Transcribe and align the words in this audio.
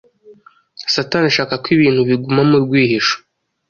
Satani 0.93 1.25
ashaka 1.31 1.53
ko 1.63 1.67
ibintu 1.75 2.01
biguma 2.09 2.41
mu 2.49 2.57
rwihisho 2.63 3.15